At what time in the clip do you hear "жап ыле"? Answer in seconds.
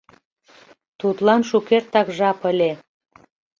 2.17-2.71